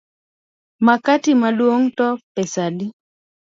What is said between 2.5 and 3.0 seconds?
adi?